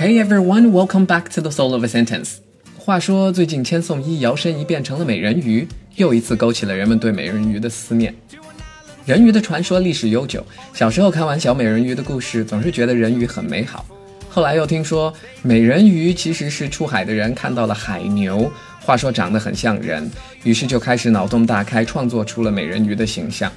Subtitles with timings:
[0.00, 2.36] Hey everyone, welcome back to the Soul of a Sentence。
[2.78, 5.66] 话说，最近千颂伊摇身一变成了美人鱼，
[5.96, 8.14] 又一次勾起了人们对美人鱼的思念。
[9.04, 13.84] 人鱼的传说历史悠久，小时候看完小美人鱼的故事，总是觉得人鱼很美好。
[14.28, 18.48] 后来又听说美人鱼其实是出海的人看到了海牛，
[18.80, 20.08] 话说长得很像人，
[20.44, 23.50] 于是就开始脑洞大开，创作出了美人鱼的形象。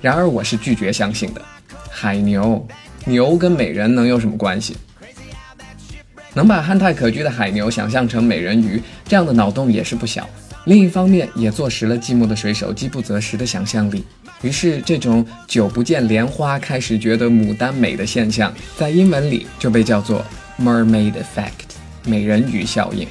[0.00, 1.40] 然而我是拒绝相信的，
[1.88, 2.66] 海牛
[3.04, 4.76] 牛跟美人能有什么关系？
[6.34, 10.28] 能把憨态可掬的海牛想象成美人鱼，这样的脑洞也是不小。
[10.66, 14.04] 另一方面，也坐实了寂寞的水手饥不择食的想象力。
[14.42, 20.24] 于是，这种久不见莲花开始觉得牡丹美的现象，在英文里就被叫做
[20.58, 21.50] mermaid effect，
[22.04, 23.06] 美人鱼效应。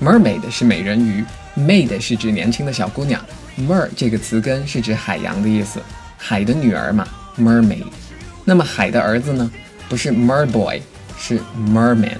[0.00, 1.24] mermaid 是美人鱼
[1.56, 3.24] ，maid 是指年轻的小姑娘
[3.56, 5.80] ，mer 这个词根是指海洋的意思，
[6.16, 7.06] 海的女儿嘛
[7.38, 7.84] ，mermaid。
[8.44, 9.50] 那么海的儿子呢？
[9.88, 10.80] 不是 merboy。
[11.24, 11.40] 是
[11.72, 12.18] merman。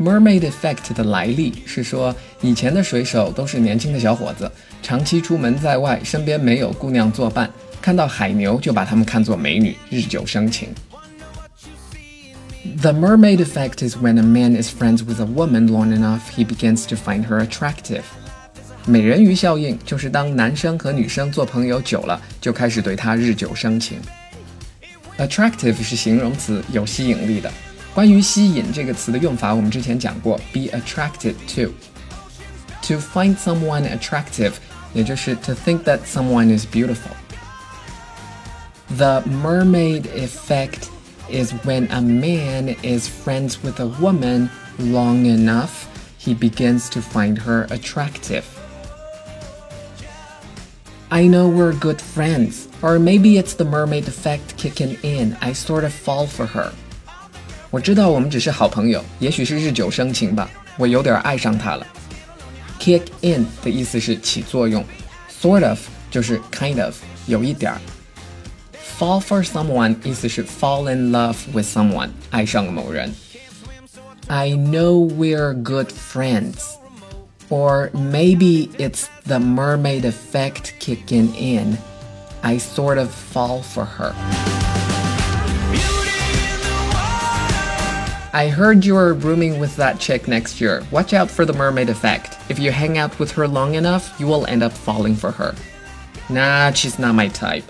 [0.00, 4.50] mermaid effect 的来历是说，以前的水手都是年轻的小伙子，
[4.82, 7.48] 长期出门在外，身边没有姑娘作伴，
[7.80, 10.70] 看到海牛就把他们看作美女，日久生情。
[12.80, 16.84] The mermaid effect is when a man is friends with a woman long enough, he begins
[16.88, 18.02] to find her attractive.
[18.84, 23.98] 美人鱼效应就是当男生和女生做朋友久了，就开始对她日久生情。
[25.21, 27.51] Attractive 是形容词，有吸引力的。
[27.93, 34.53] 关于吸引这个词的用法，我们之前讲过，be attracted to。To find someone attractive，
[34.93, 40.87] 也就是 to think that someone is beautiful。The mermaid effect
[41.29, 45.87] is when a man is friends with a woman long enough,
[46.19, 48.43] he begins to find her attractive.
[51.11, 55.37] I know we're good friends, or maybe it's the mermaid effect kicking in.
[55.39, 56.71] I sort of fall for her.
[57.69, 61.87] 我知道我们只是好朋友，也许是日久生情吧，我有点爱上她了。
[62.79, 64.83] Kick in 的意思是起作用，
[65.41, 65.79] sort of
[66.11, 66.95] 就是 kind of
[67.25, 67.81] 有一点儿。
[68.99, 73.13] Fall for someone 意思是 fall in love with someone 爱上某人。
[74.27, 76.55] I know we're good friends.
[77.51, 81.77] Or maybe it's the mermaid effect kicking in.
[82.43, 84.13] I sort of fall for her.
[88.33, 90.83] I heard you are rooming with that chick next year.
[90.91, 92.37] Watch out for the mermaid effect.
[92.49, 95.55] If you hang out with her long enough, you will end up falling for her.
[96.29, 97.63] Nah, she's not my type.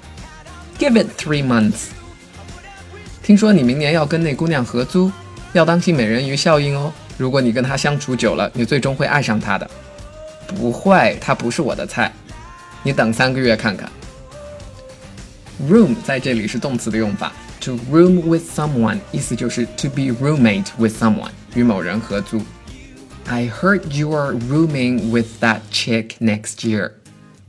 [0.80, 1.92] Give it three months.
[3.24, 5.12] 听说你明年要跟那姑娘合租，
[5.54, 6.92] 要当心美人鱼效应哦。
[7.18, 9.70] 如果你跟他相处久了，你最终会爱上他的。
[10.48, 12.12] 不会，他不是我的菜。
[12.84, 13.90] 你等三个月看看。
[15.70, 22.42] Room 在这里是动词的用法，to room with someone 意思就是 to be roommate with someone，与某人合租。
[23.26, 26.92] I heard you are rooming with that chick next year。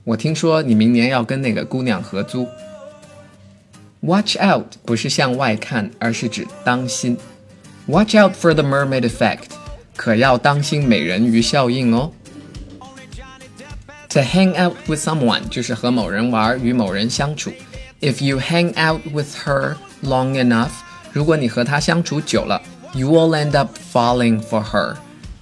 [0.04, 2.48] 我听说你明年要跟那个姑娘合租。
[4.00, 7.18] Watch out 不是向外看，而是指当心。
[7.86, 9.50] Watch out for the mermaid effect，
[9.96, 12.12] 可要当心美人鱼效应哦。
[14.10, 17.52] To hang out with someone 就是和某人玩，与某人相处。
[18.00, 20.70] If you hang out with her long enough，
[21.12, 22.62] 如果你和她相处久了，
[22.94, 24.96] you will end up falling for her，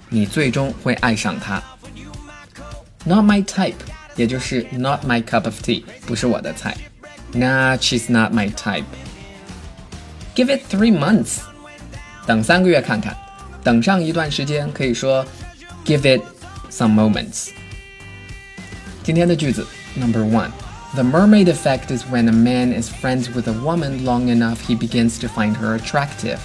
[0.09, 1.63] 你最终会爱上她。
[3.05, 3.75] Not my type，
[4.15, 6.75] 也就是 not my cup of tea，不是我的菜。
[7.33, 8.83] Nah, she's not my type.
[10.35, 11.39] Give it three months.
[12.25, 13.15] 等三个月看看，
[13.63, 15.25] 等上一段时间可以说
[15.85, 16.21] give it
[16.69, 17.49] some moments。
[19.03, 24.61] 今天的句子 Number one。The mermaid effect is when a man is friends with a woman long enough
[24.61, 26.39] he begins to find her attractive.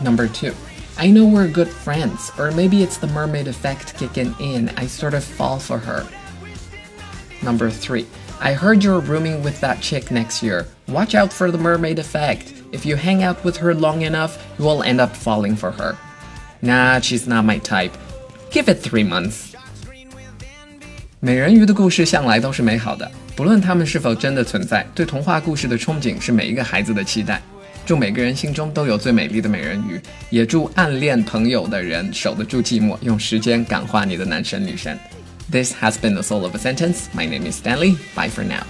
[0.00, 0.52] Number two,
[0.98, 4.70] I know we're good friends, or maybe it's the mermaid effect kicking in.
[4.70, 6.06] I sort of fall for her.
[7.42, 8.06] Number three,
[8.40, 10.66] I heard you're rooming with that chick next year.
[10.88, 12.52] Watch out for the mermaid effect.
[12.72, 15.94] If you hang out with her long enough, you will end up falling for her.
[16.60, 17.92] Nah, she's not my type.
[18.50, 19.54] Give it three months.
[21.20, 27.42] 美人鱼的故事向来都是美好的，不论它们是否真的存在，对童话故事的憧憬是每一个孩子的期待。
[27.84, 30.00] 祝每个人心中都有最美丽的美人鱼，
[30.30, 34.98] 也祝暗恋朋友的人守得住寂寞，用时间感化你的男神女神。
[35.50, 37.06] This has been the soul of a sentence.
[37.16, 37.96] My name is Stanley.
[38.14, 38.64] Bye for now.